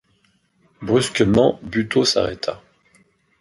Brusquement, 0.81 1.59
Buteau 1.61 2.05
s’arrêta. 2.05 2.59